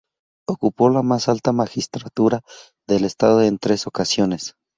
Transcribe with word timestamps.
Ocupó 0.47 0.89
la 0.89 1.03
más 1.03 1.29
alta 1.29 1.51
magistratura 1.51 2.41
del 2.87 3.05
Estado 3.05 3.43
en 3.43 3.59
tres 3.59 3.85
ocasiones. 3.85 4.55